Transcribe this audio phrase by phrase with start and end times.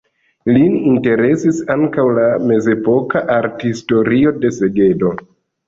[0.53, 5.17] Lin interesis ankaŭ la mezepoka arthistorio de Segedo.